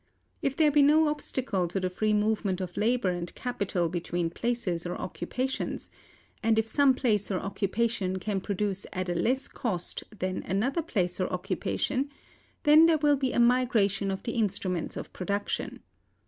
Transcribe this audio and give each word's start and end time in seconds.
If 0.41 0.55
there 0.57 0.71
be 0.71 0.81
no 0.81 1.09
obstacle 1.09 1.67
to 1.67 1.79
the 1.79 1.87
free 1.91 2.11
movement 2.11 2.59
of 2.59 2.75
labor 2.75 3.09
and 3.11 3.31
capital 3.35 3.87
between 3.87 4.31
places 4.31 4.83
or 4.87 4.95
occupations, 4.99 5.91
and 6.41 6.57
if 6.57 6.67
some 6.67 6.95
place 6.95 7.29
or 7.29 7.39
occupation 7.39 8.17
can 8.17 8.41
produce 8.41 8.87
at 8.93 9.09
a 9.09 9.13
less 9.13 9.47
cost 9.47 10.03
than 10.17 10.41
another 10.47 10.81
place 10.81 11.19
or 11.21 11.31
occupation, 11.31 12.09
then 12.63 12.87
there 12.87 12.97
will 12.97 13.15
be 13.15 13.31
a 13.31 13.39
migration 13.39 14.09
of 14.09 14.23
the 14.23 14.31
instruments 14.31 14.97
of 14.97 15.13
production. 15.13 15.83